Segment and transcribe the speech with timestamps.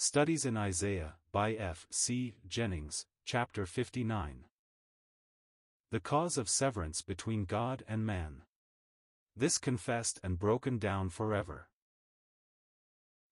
[0.00, 1.88] Studies in Isaiah, by F.
[1.90, 2.36] C.
[2.46, 4.44] Jennings, Chapter 59.
[5.90, 8.42] The cause of severance between God and man.
[9.34, 11.68] This confessed and broken down forever.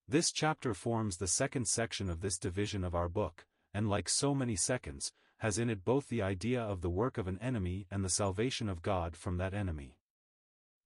[0.09, 4.35] This chapter forms the second section of this division of our book, and like so
[4.35, 8.05] many seconds, has in it both the idea of the work of an enemy and
[8.05, 9.99] the salvation of God from that enemy.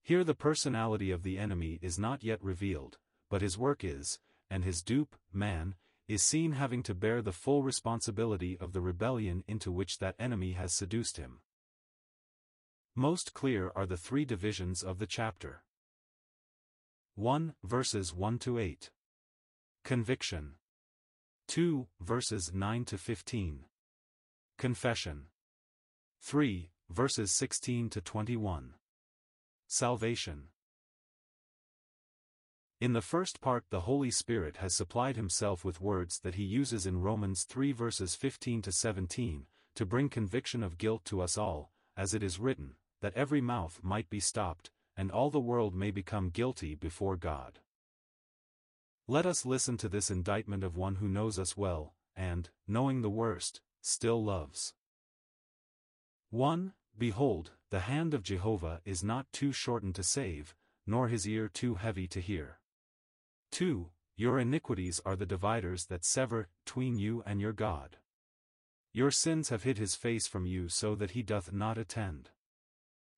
[0.03, 2.99] Here the personality of the enemy is not yet revealed,
[3.31, 4.19] but his work is,
[4.51, 5.77] and his dupe, man,
[6.09, 10.53] is seen having to bear the full responsibility of the rebellion into which that enemy
[10.53, 11.39] has seduced him.
[12.97, 15.63] Most clear are the three divisions of the chapter.
[17.15, 17.55] 1.
[17.63, 18.91] Verses 1 to 8.
[19.85, 20.55] Conviction.
[21.47, 21.87] 2.
[22.01, 23.65] Verses 9 to 15.
[24.59, 25.27] Confession.
[26.23, 26.71] 3.
[26.91, 28.75] Verses 16 to 21.
[29.69, 30.49] Salvation.
[32.81, 36.87] In the first part the Holy Spirit has supplied himself with words that he uses
[36.87, 41.73] in Romans 3 verses 15 to 17, to bring conviction of guilt to us all,
[41.95, 45.91] as it is written, that every mouth might be stopped, and all the world may
[45.91, 47.59] become guilty before God.
[49.07, 53.11] Let us listen to this indictment of one who knows us well, and, knowing the
[53.11, 54.73] worst, still loves.
[56.31, 56.73] 1.
[56.97, 60.55] Behold, the hand of Jehovah is not too shortened to save,
[60.87, 62.60] nor his ear too heavy to hear.
[63.51, 63.89] 2.
[64.17, 67.97] Your iniquities are the dividers that sever, tween you and your God.
[68.93, 72.31] Your sins have hid his face from you so that he doth not attend.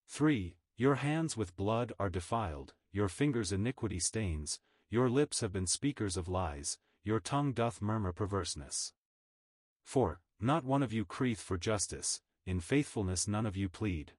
[0.08, 0.55] 3.
[0.77, 6.16] Your hands with blood are defiled, your fingers iniquity stains, your lips have been speakers
[6.16, 8.92] of lies, your tongue doth murmur perverseness.
[9.84, 10.20] 4.
[10.41, 14.12] Not one of you crieth for justice, in faithfulness none of you plead.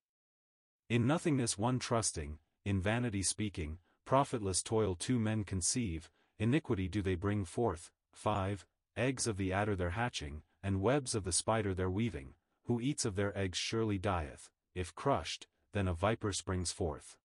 [0.90, 6.10] In nothingness one trusting, in vanity speaking, profitless toil two men conceive,
[6.40, 8.66] iniquity do they bring forth, 5.
[8.96, 13.06] Eggs of the adder their hatching, and webs of the spider their weaving, who eats
[13.06, 17.18] of their eggs surely dieth, if crushed, then a viper springs forth.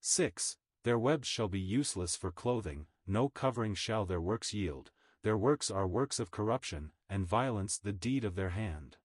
[0.00, 0.56] 6.
[0.82, 4.90] Their webs shall be useless for clothing, no covering shall their works yield,
[5.22, 8.98] their works are works of corruption, and violence the deed of their hand.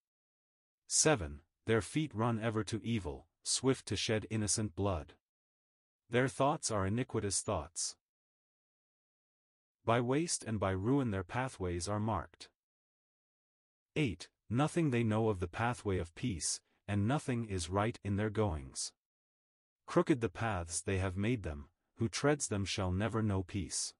[0.88, 1.39] 7.
[1.66, 5.13] Their feet run ever to evil, swift to shed innocent blood.
[6.12, 7.96] Their thoughts are iniquitous thoughts.
[9.86, 12.50] By waste and by ruin their pathways are marked.
[13.96, 14.28] 8.
[14.50, 18.92] Nothing they know of the pathway of peace, and nothing is right in their goings.
[19.86, 23.94] Crooked the paths they have made them, who treads them shall never know peace.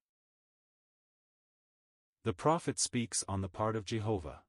[2.24, 4.42] The prophet speaks on the part of Jehovah.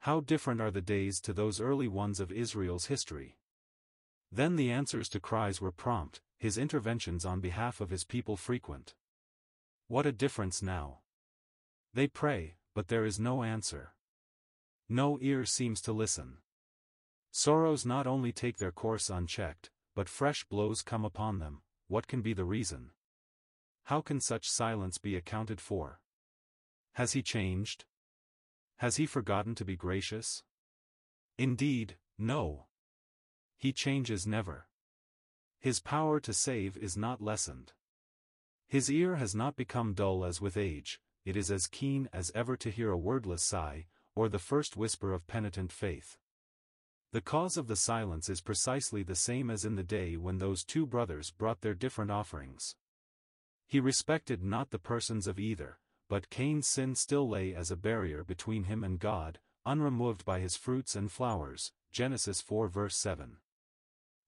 [0.00, 3.36] How different are the days to those early ones of Israel's history.
[4.30, 8.96] Then the answers to cries were prompt, his interventions on behalf of his people frequent.
[9.86, 10.98] What a difference now!
[11.94, 13.94] They pray, but there is no answer.
[14.88, 16.38] No ear seems to listen.
[17.30, 22.22] Sorrows not only take their course unchecked, but fresh blows come upon them, what can
[22.22, 22.90] be the reason?
[23.84, 26.00] How can such silence be accounted for?
[26.94, 27.84] Has he changed?
[28.78, 30.42] Has he forgotten to be gracious?
[31.38, 32.66] Indeed, no.
[33.58, 34.66] He changes never.
[35.62, 37.72] His power to save is not lessened.
[38.66, 42.56] His ear has not become dull as with age, it is as keen as ever
[42.56, 43.86] to hear a wordless sigh,
[44.16, 46.18] or the first whisper of penitent faith.
[47.12, 50.64] The cause of the silence is precisely the same as in the day when those
[50.64, 52.74] two brothers brought their different offerings.
[53.68, 58.24] He respected not the persons of either, but Cain's sin still lay as a barrier
[58.24, 63.36] between him and God, unremoved by his fruits and flowers, Genesis 4 verse 7.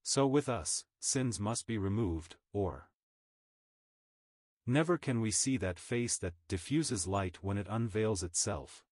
[0.06, 2.90] So with us, sins must be removed, or
[4.66, 8.84] Never can we see that face that diffuses light when it unveils itself,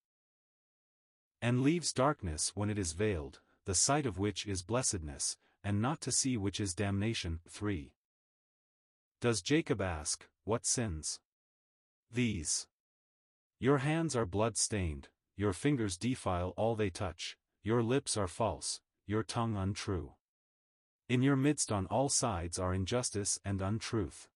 [1.42, 6.00] and leaves darkness when it is veiled, the sight of which is blessedness, and not
[6.00, 7.40] to see which is damnation.
[7.46, 7.92] 3.
[9.20, 11.20] Does Jacob ask, What sins?
[12.10, 12.68] These.
[13.60, 19.22] Your hands are blood-stained, your fingers defile all they touch, your lips are false, your
[19.22, 20.14] tongue untrue.
[21.08, 24.28] In your midst on all sides are injustice and untruth.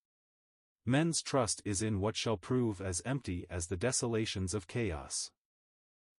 [0.85, 5.31] Men's trust is in what shall prove as empty as the desolations of chaos.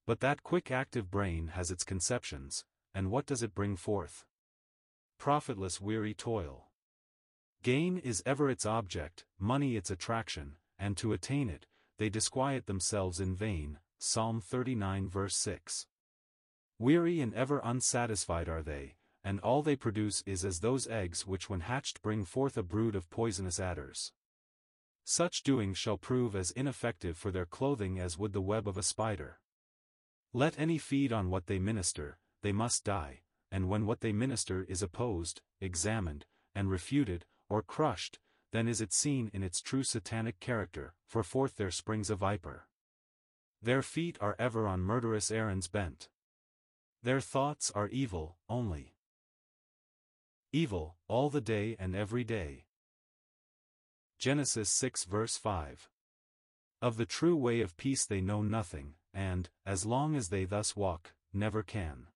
[0.05, 4.25] But that quick active brain has its conceptions, and what does it bring forth?
[5.17, 6.67] Profitless weary toil.
[7.63, 11.65] Gain is ever its object, money its attraction, and to attain it,
[11.97, 13.79] they disquiet themselves in vain.
[13.99, 15.87] Psalm 39 verse 6.
[16.77, 18.95] Weary and ever unsatisfied are they,
[19.27, 22.95] and all they produce is as those eggs which when hatched bring forth a brood
[22.95, 24.13] of poisonous adders.
[25.03, 28.83] Such doing shall prove as ineffective for their clothing as would the web of a
[28.83, 29.41] spider.
[30.31, 34.63] Let any feed on what they minister, they must die, and when what they minister
[34.69, 36.25] is opposed, examined,
[36.55, 38.19] and refuted, or crushed,
[38.53, 42.69] then is it seen in its true satanic character, for forth there springs a viper.
[43.61, 46.07] Their feet are ever on murderous errands bent.
[47.03, 48.93] Their thoughts are evil, only.
[50.53, 52.63] Evil, all the day and every day.
[54.17, 55.89] Genesis 6 verse 5.
[56.81, 60.73] Of the true way of peace they know nothing, and, as long as they thus
[60.73, 62.07] walk, never can.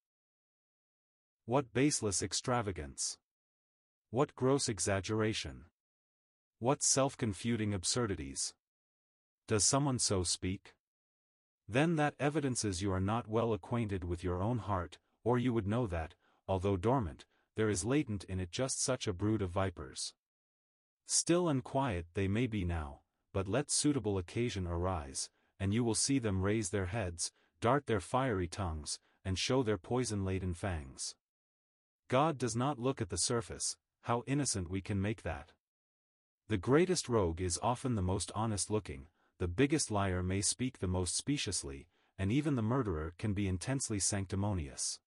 [1.45, 3.17] What baseless extravagance!
[4.11, 5.65] What gross exaggeration!
[6.59, 8.53] What self-confuting absurdities!
[9.47, 10.75] Does someone so speak?
[11.67, 15.67] Then that evidences you are not well acquainted with your own heart, or you would
[15.67, 16.15] know that,
[16.47, 17.25] although dormant,
[17.61, 20.15] there is latent in it just such a brood of vipers.
[21.05, 23.01] Still and quiet they may be now,
[23.33, 25.29] but let suitable occasion arise,
[25.59, 29.77] and you will see them raise their heads, dart their fiery tongues, and show their
[29.77, 31.13] poison-laden fangs.
[32.07, 35.51] God does not look at the surface, how innocent we can make that.
[36.47, 39.05] The greatest rogue is often the most honest-looking,
[39.37, 41.85] the biggest liar may speak the most speciously,
[42.17, 44.99] and even the murderer can be intensely sanctimonious.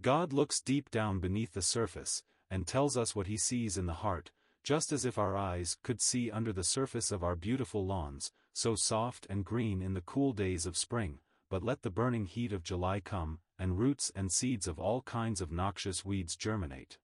[0.00, 3.94] God looks deep down beneath the surface, and tells us what he sees in the
[3.94, 4.30] heart,
[4.62, 8.74] just as if our eyes could see under the surface of our beautiful lawns, so
[8.74, 11.18] soft and green in the cool days of spring,
[11.50, 15.40] but let the burning heat of July come, and roots and seeds of all kinds
[15.40, 16.98] of noxious weeds germinate.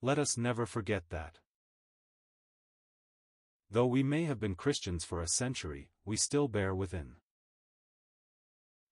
[0.00, 1.38] Let us never forget that.
[3.70, 7.16] Though we may have been Christians for a century, we still bear within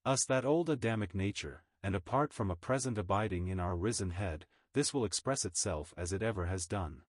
[0.04, 4.44] us that old Adamic nature, and apart from a present abiding in our risen head,
[4.72, 7.02] this will express itself as it ever has done.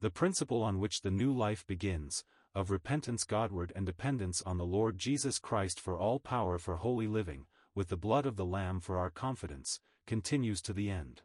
[0.00, 2.22] The principle on which the new life begins,
[2.54, 7.08] of repentance Godward and dependence on the Lord Jesus Christ for all power for holy
[7.08, 11.22] living, with the blood of the Lamb for our confidence, continues to the end.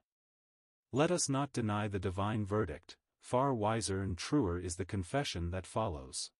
[0.92, 5.68] Let us not deny the divine verdict, far wiser and truer is the confession that
[5.68, 6.32] follows.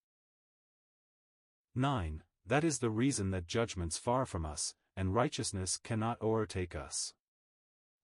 [1.76, 2.24] 9.
[2.48, 7.14] That is the reason that judgment's far from us, and righteousness cannot o'ertake us.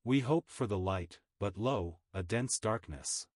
[0.04, 3.28] We hope for the light, but lo, a dense darkness.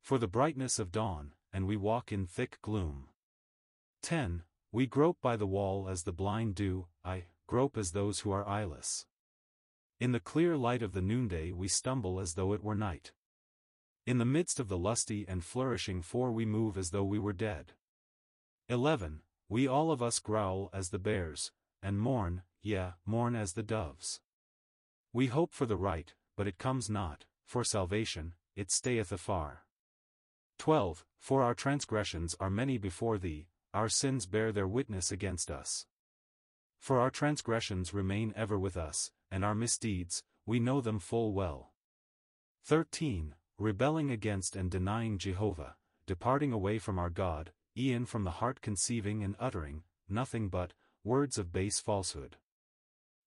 [0.00, 3.08] For the brightness of dawn, and we walk in thick gloom.
[4.02, 4.42] 10.
[4.72, 8.48] We grope by the wall as the blind do, I, grope as those who are
[8.48, 9.06] eyeless.
[10.00, 13.12] In the clear light of the noonday we stumble as though it were night.
[14.06, 17.32] In the midst of the lusty and flourishing four we move as though we were
[17.32, 17.72] dead.
[18.68, 19.20] 11.
[19.48, 24.20] We all of us growl as the bears, and mourn, yea, mourn as the doves.
[25.12, 29.64] We hope for the right, but it comes not, for salvation, it stayeth afar.
[30.58, 31.04] 12.
[31.20, 35.86] For our transgressions are many before thee, our sins bear their witness against us.
[36.80, 41.72] For our transgressions remain ever with us, and our misdeeds, we know them full well.
[42.64, 45.76] 13 rebelling against and denying Jehovah,
[46.06, 50.72] departing away from our God, e'en from the heart conceiving and uttering, nothing but,
[51.04, 52.36] words of base falsehood.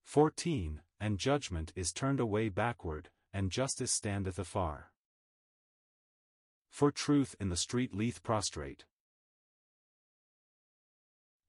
[0.07, 0.79] 14.
[1.01, 4.93] And judgment is turned away backward, and justice standeth afar.
[6.69, 8.85] For truth in the street leath prostrate.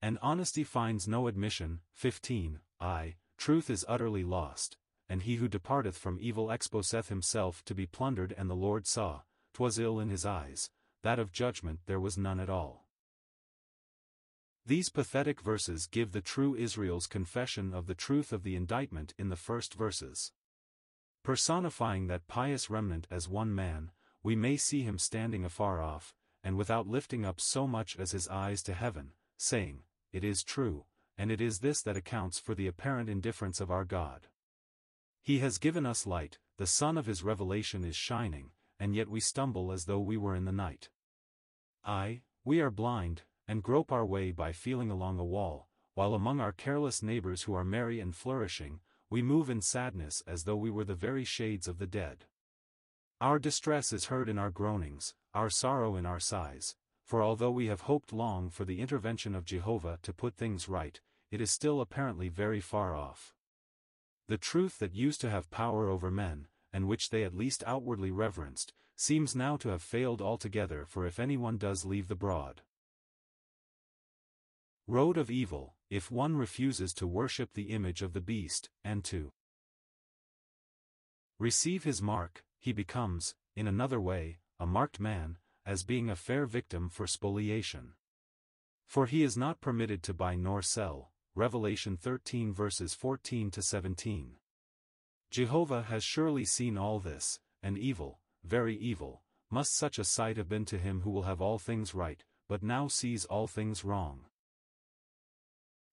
[0.03, 1.83] And honesty finds no admission.
[1.93, 2.59] 15.
[2.81, 4.77] I, truth is utterly lost,
[5.09, 9.23] and he who departeth from evil exposeth himself to be plundered and the Lord saw,
[9.55, 10.69] 'twas ill in his eyes,
[11.03, 12.88] that of judgment there was none at all.
[14.69, 19.31] These pathetic verses give the true Israel's confession of the truth of the indictment in
[19.31, 20.31] the first verses.
[21.25, 26.59] Personifying that pious remnant as one man, we may see him standing afar off, and
[26.59, 30.85] without lifting up so much as his eyes to heaven, saying, It is true,
[31.17, 34.27] and it is this that accounts for the apparent indifference of our God.
[35.23, 39.21] He has given us light, the sun of his revelation is shining, and yet we
[39.21, 40.91] stumble as though we were in the night.
[41.87, 46.39] Ay, we are blind, and grope our way by feeling along a wall, while among
[46.39, 48.79] our careless neighbors who are merry and flourishing,
[49.11, 52.27] we move in sadness as though we were the very shades of the dead.
[53.23, 57.67] Our distress is heard in our groanings, our sorrow in our sighs, for although we
[57.67, 61.01] have hoped long for the intervention of Jehovah to put things right,
[61.31, 63.35] it is still apparently very far off.
[64.29, 68.11] The truth that used to have power over men, and which they at least outwardly
[68.11, 72.61] reverenced, seems now to have failed altogether for if anyone does leave the broad
[74.89, 79.31] road of evil, if one refuses to worship the image of the beast, and to
[81.39, 86.47] receive his mark, he becomes, in another way, a marked man, as being a fair
[86.47, 87.93] victim for spoliation.
[88.87, 94.37] For he is not permitted to buy nor sell, Revelation 13 verses 14 to 17.
[95.31, 100.49] Jehovah has surely seen all this, and evil, very evil, must such a sight have
[100.49, 104.25] been to him who will have all things right, but now sees all things wrong.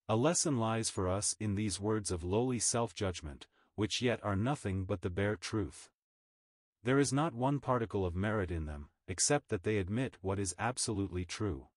[0.08, 4.86] A lesson lies for us in these words of lowly self-judgment, which yet are nothing
[4.86, 5.90] but the bare truth.
[6.84, 10.54] There is not one particle of merit in them, except that they admit what is
[10.60, 11.70] absolutely true.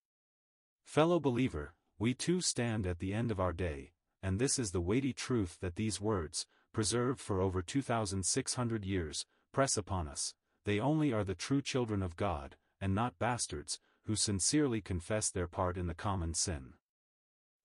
[0.85, 3.93] Fellow believer, we too stand at the end of our day,
[4.23, 9.79] and this is the weighty truth that these words, preserved for over 2,600 years, press
[9.79, 10.35] upon us,
[10.67, 15.49] they only are the true children of God, and not bastards, who sincerely confess their
[15.49, 16.75] part in the common sin.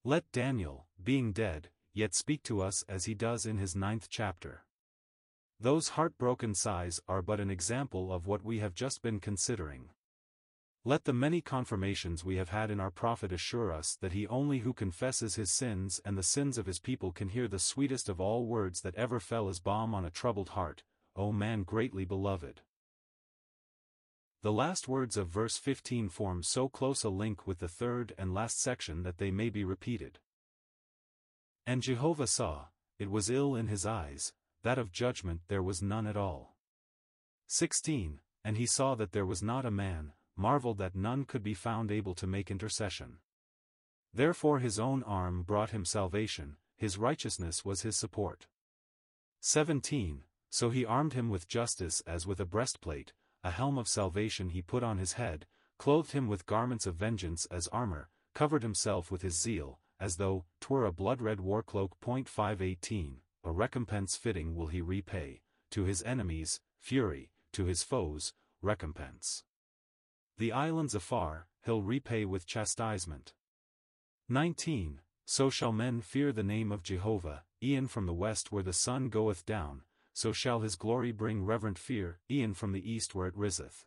[0.05, 4.65] Let Daniel, being dead, yet speak to us as he does in his ninth chapter.
[5.61, 9.91] Those heartbroken sighs are but an example of what we have just been considering.
[10.83, 14.59] Let the many confirmations we have had in our prophet assure us that he only
[14.59, 18.19] who confesses his sins and the sins of his people can hear the sweetest of
[18.19, 20.83] all words that ever fell as balm on a troubled heart,
[21.15, 22.59] O man greatly beloved.
[24.43, 28.33] The last words of verse 15 form so close a link with the third and
[28.33, 30.19] last section that they may be repeated.
[31.65, 32.65] And Jehovah saw,
[32.99, 34.33] it was ill in his eyes,
[34.63, 36.57] that of judgment there was none at all.
[37.47, 38.19] 16.
[38.43, 41.89] And he saw that there was not a man, marveled that none could be found
[41.89, 43.19] able to make intercession.
[44.13, 48.47] Therefore his own arm brought him salvation, his righteousness was his support.
[49.39, 50.23] 17.
[50.49, 54.61] So he armed him with justice as with a breastplate, a helm of salvation he
[54.61, 55.45] put on his head,
[55.77, 60.45] clothed him with garments of vengeance as armor, covered himself with his zeal, as though,
[60.61, 61.95] twere a blood-red war cloak.
[62.01, 69.43] 518, a recompense fitting will he repay, to his enemies, fury, to his foes, recompense.
[70.37, 73.33] The islands afar, he'll repay with chastisement.
[74.29, 75.01] 19.
[75.25, 79.09] So shall men fear the name of Jehovah, e'en from the west where the sun
[79.09, 83.37] goeth down, so shall his glory bring reverent fear, e'en from the east where it
[83.37, 83.85] riseth.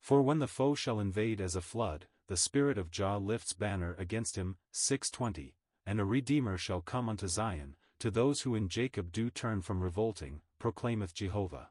[0.00, 3.94] For when the foe shall invade as a flood, the spirit of Jah lifts banner
[3.98, 9.12] against him, 620, and a Redeemer shall come unto Zion, to those who in Jacob
[9.12, 11.70] do turn from revolting, proclaimeth Jehovah.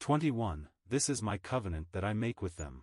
[0.00, 0.68] 21.
[0.88, 2.82] This is my covenant that I make with them.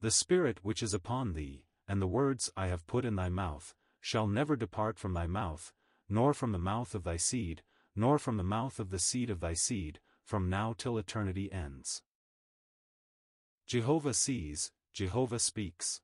[0.00, 3.74] The Spirit which is upon thee, and the words I have put in thy mouth,
[4.00, 5.72] shall never depart from thy mouth,
[6.12, 7.62] nor from the mouth of thy seed,
[7.96, 12.02] nor from the mouth of the seed of thy seed, from now till eternity ends.
[13.66, 16.02] Jehovah sees, Jehovah speaks.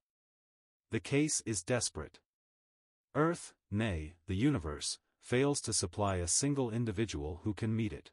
[0.90, 2.20] The case is desperate.
[3.14, 8.10] Earth, nay, the universe, fails to supply a single individual who can meet it.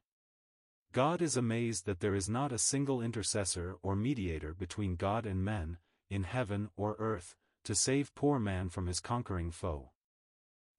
[0.92, 5.46] God is amazed that there is not a single intercessor or mediator between God and
[5.46, 5.78] men,
[6.10, 9.92] in heaven or earth, to save poor man from his conquering foe.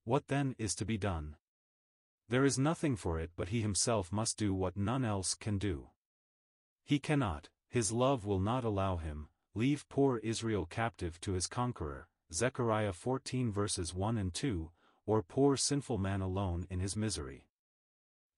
[0.06, 1.34] What then is to be done?
[2.28, 5.88] There is nothing for it but he himself must do what none else can do.
[6.84, 12.06] He cannot, his love will not allow him, leave poor Israel captive to his conqueror,
[12.32, 14.70] Zechariah 14 verses 1 and 2,
[15.06, 17.48] or poor sinful man alone in his misery.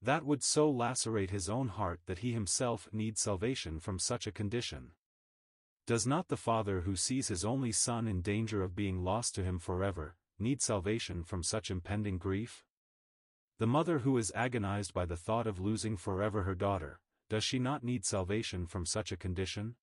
[0.00, 4.32] That would so lacerate his own heart that he himself needs salvation from such a
[4.32, 4.92] condition.
[5.86, 9.44] Does not the father who sees his only son in danger of being lost to
[9.44, 12.64] him forever, need salvation from such impending grief?
[13.58, 17.58] The mother who is agonized by the thought of losing forever her daughter, does she
[17.58, 19.74] not need salvation from such a condition?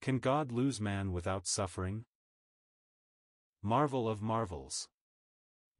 [0.00, 2.04] Can God lose man without suffering?
[3.62, 4.88] Marvel of marvels.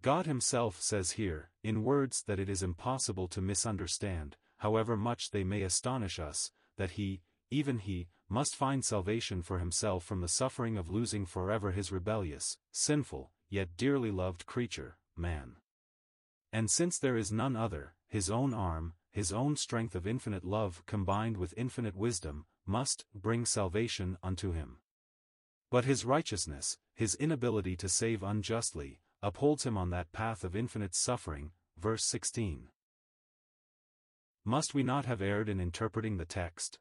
[0.00, 5.44] God himself says here, in words that it is impossible to misunderstand, however much they
[5.44, 10.78] may astonish us, that he, even he, must find salvation for himself from the suffering
[10.78, 15.56] of losing forever his rebellious, sinful, yet dearly loved creature, man.
[16.54, 20.82] And since there is none other, his own arm, his own strength of infinite love
[20.86, 24.78] combined with infinite wisdom, must bring salvation unto him.
[25.70, 30.94] But his righteousness, his inability to save unjustly, upholds him on that path of infinite
[30.94, 32.68] suffering, verse 16.
[34.46, 36.78] Must we not have erred in interpreting the text?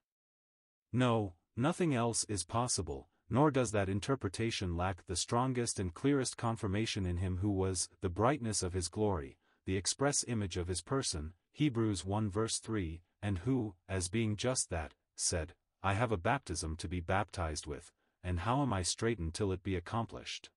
[0.93, 7.05] No, nothing else is possible, nor does that interpretation lack the strongest and clearest confirmation
[7.05, 11.31] in him who was the brightness of his glory, the express image of his person,
[11.53, 16.75] Hebrews 1 verse 3, and who, as being just that, said, I have a baptism
[16.75, 20.49] to be baptized with, and how am I straitened till it be accomplished?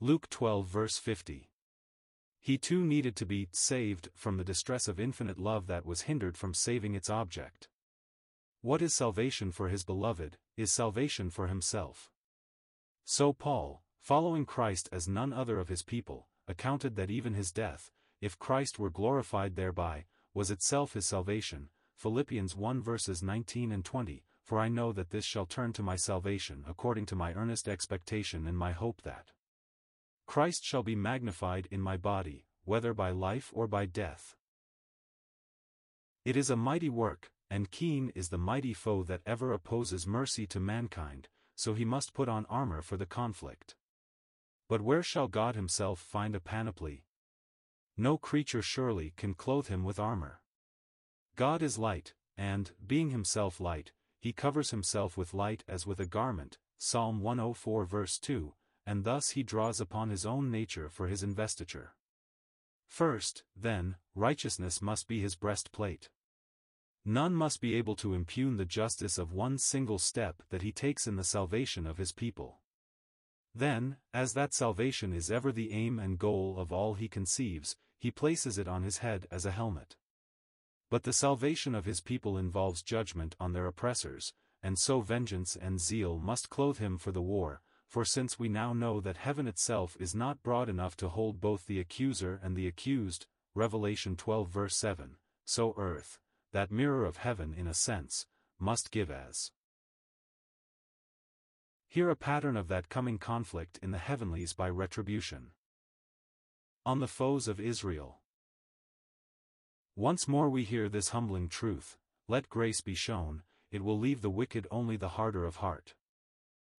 [0.00, 1.50] Luke 12 verse 50.
[2.40, 6.36] He too needed to be saved from the distress of infinite love that was hindered
[6.36, 7.68] from saving its object.
[8.66, 12.10] What is salvation for his beloved, is salvation for himself.
[13.04, 17.92] So Paul, following Christ as none other of his people, accounted that even his death,
[18.20, 21.68] if Christ were glorified thereby, was itself his salvation.
[21.94, 25.94] Philippians 1 verses 19 and 20, For I know that this shall turn to my
[25.94, 29.30] salvation according to my earnest expectation and my hope that
[30.26, 34.34] Christ shall be magnified in my body, whether by life or by death.
[36.24, 40.46] It is a mighty work, and keen is the mighty foe that ever opposes mercy
[40.48, 43.74] to mankind, so he must put on armor for the conflict.
[44.68, 47.04] But where shall God himself find a panoply?
[47.96, 50.40] No creature surely can clothe him with armor.
[51.36, 56.06] God is light, and, being himself light, he covers himself with light as with a
[56.06, 58.54] garment, Psalm 104 verse 2,
[58.86, 61.94] and thus he draws upon his own nature for his investiture.
[62.86, 66.10] First, then, righteousness must be his breastplate.
[67.08, 71.06] None must be able to impugn the justice of one single step that he takes
[71.06, 72.58] in the salvation of his people.
[73.54, 78.10] Then, as that salvation is ever the aim and goal of all he conceives, he
[78.10, 79.94] places it on his head as a helmet.
[80.90, 85.80] But the salvation of his people involves judgment on their oppressors, and so vengeance and
[85.80, 89.96] zeal must clothe him for the war, for since we now know that heaven itself
[90.00, 94.76] is not broad enough to hold both the accuser and the accused, Revelation 12 verse
[94.76, 96.18] 7, so earth,
[96.56, 98.24] that mirror of heaven in a sense,
[98.58, 99.50] must give as.
[101.86, 105.48] Here a pattern of that coming conflict in the heavenlies by retribution.
[106.86, 108.20] On the foes of Israel.
[109.96, 114.30] Once more we hear this humbling truth, let grace be shown, it will leave the
[114.30, 115.94] wicked only the harder of heart.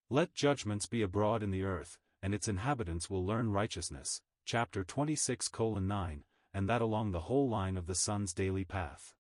[0.10, 4.23] Let judgments be abroad in the earth, and its inhabitants will learn righteousness.
[4.43, 6.23] Chapter 26 9,
[6.56, 9.13] and that along the whole line of the sun's daily path.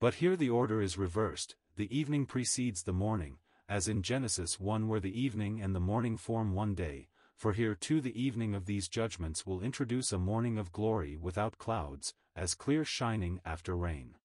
[0.00, 3.36] But here the order is reversed, the evening precedes the morning,
[3.68, 7.74] as in Genesis 1 where the evening and the morning form one day, for here
[7.74, 12.54] too the evening of these judgments will introduce a morning of glory without clouds, as
[12.54, 14.16] clear shining after rain.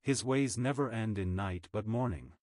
[0.00, 2.34] His ways never end in night but morning.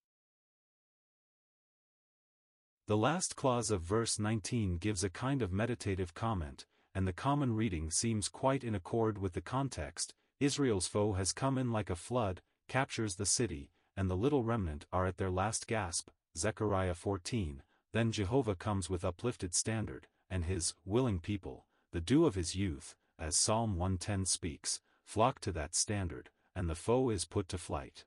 [2.88, 7.56] The last clause of verse 19 gives a kind of meditative comment, and the common
[7.56, 11.95] reading seems quite in accord with the context, Israel's foe has come in like a
[11.95, 17.62] flood, captures the city, and the little remnant are at their last gasp, Zechariah 14,
[17.93, 22.95] then Jehovah comes with uplifted standard, and his willing people, the dew of his youth,
[23.19, 28.06] as Psalm 110 speaks, flock to that standard, and the foe is put to flight.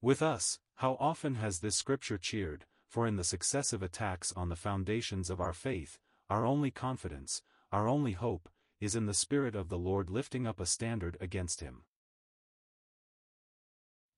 [0.00, 4.56] With us, how often has this scripture cheered, for in the successive attacks on the
[4.56, 5.98] foundations of our faith,
[6.30, 8.48] our only confidence, our only hope,
[8.84, 11.82] is in the Spirit of the Lord lifting up a standard against him.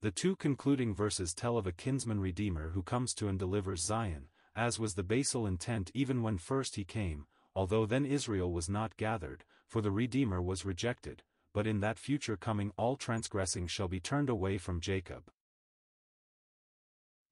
[0.03, 4.29] The two concluding verses tell of a kinsman redeemer who comes to and delivers Zion,
[4.55, 8.97] as was the basal intent even when first he came, although then Israel was not
[8.97, 14.01] gathered, for the Redeemer was rejected, but in that future coming all transgressing shall be
[14.01, 15.31] turned away from Jacob.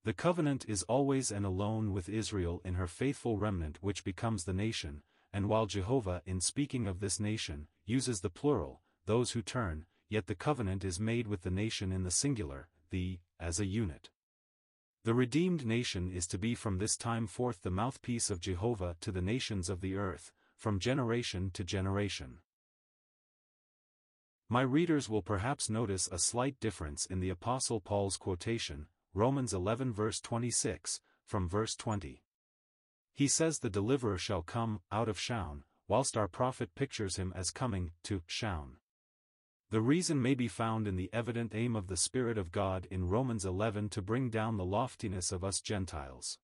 [0.04, 4.52] The covenant is always and alone with Israel in her faithful remnant which becomes the
[4.52, 5.02] nation,
[5.34, 10.28] and while Jehovah in speaking of this nation, uses the plural, those who turn, yet
[10.28, 14.10] the covenant is made with the nation in the singular, the, as a unit.
[15.02, 19.10] The redeemed nation is to be from this time forth the mouthpiece of Jehovah to
[19.10, 22.38] the nations of the earth, from generation to generation.
[24.48, 29.92] My readers will perhaps notice a slight difference in the Apostle Paul's quotation, Romans 11
[29.92, 32.23] verse 26, from verse 20.
[33.14, 37.50] He says the deliverer shall come out of Zion, whilst our prophet pictures him as
[37.50, 38.78] coming to Zion.
[39.70, 43.08] The reason may be found in the evident aim of the Spirit of God in
[43.08, 46.38] Romans 11 to bring down the loftiness of us Gentiles.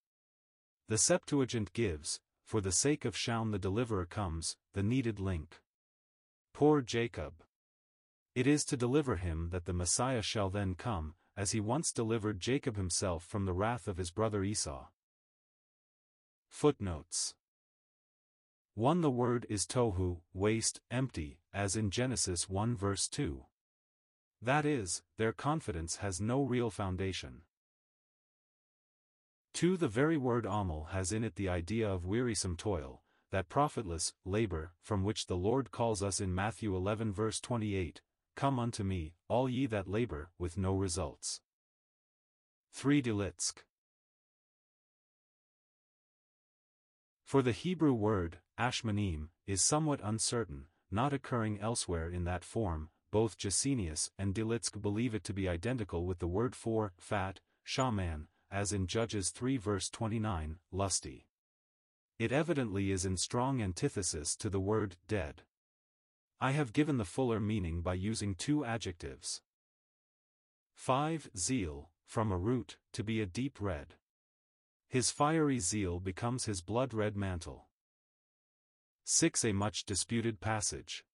[0.89, 5.61] The Septuagint gives, for the sake of Zion the deliverer comes, the needed link.
[6.53, 7.35] Poor Jacob.
[8.35, 12.41] It is to deliver him that the Messiah shall then come, as he once delivered
[12.41, 14.87] Jacob himself from the wrath of his brother Esau.
[16.51, 17.35] Footnotes
[18.75, 19.01] 1.
[19.01, 23.45] The word is tohu, waste, empty, as in Genesis 1 verse 2.
[24.43, 27.43] That is, their confidence has no real foundation.
[29.55, 29.79] 2.
[29.79, 34.73] The very word amal has in it the idea of wearisome toil, that profitless labor,
[34.83, 38.03] from which the Lord calls us in Matthew 11 verse 28,
[38.37, 41.41] Come unto me, all ye that labor, with no results.
[42.73, 43.01] 3.
[43.01, 43.63] Delitzsch.
[47.31, 53.39] For the Hebrew word, ashmanim, is somewhat uncertain, not occurring elsewhere in that form, both
[53.39, 58.73] Gesenius and Delitzsch believe it to be identical with the word for fat, shaman, as
[58.73, 61.29] in Judges 3 verse 29, lusty.
[62.19, 65.43] It evidently is in strong antithesis to the word dead.
[66.41, 69.41] I have given the fuller meaning by using two adjectives.
[70.75, 71.31] 5.
[71.37, 73.95] Zeal, from a root, to be a deep red.
[74.91, 77.69] His fiery zeal becomes his blood-red mantle.
[79.05, 79.45] 6.
[79.45, 81.05] A much disputed passage.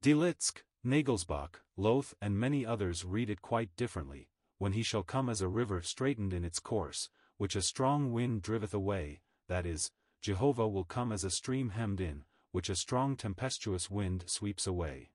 [0.00, 4.28] Delitzsch, Nagelsbach, Lowth and many others read it quite differently,
[4.58, 8.42] when he shall come as a river straightened in its course, which a strong wind
[8.42, 13.16] driveth away, that is, Jehovah will come as a stream hemmed in, which a strong
[13.16, 15.10] tempestuous wind sweeps away.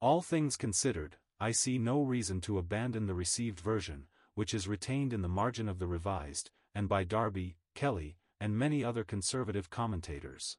[0.00, 5.12] All things considered, I see no reason to abandon the received version, which is retained
[5.12, 10.56] in the margin of the revised, and by Darby, Kelly, and many other conservative commentators.